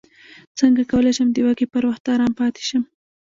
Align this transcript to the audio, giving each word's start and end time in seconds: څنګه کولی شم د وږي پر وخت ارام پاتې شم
څنګه 0.59 0.81
کولی 0.91 1.11
شم 1.17 1.27
د 1.33 1.37
وږي 1.45 1.65
پر 1.73 1.83
وخت 1.89 2.03
ارام 2.13 2.31
پاتې 2.39 2.61
شم 2.69 2.83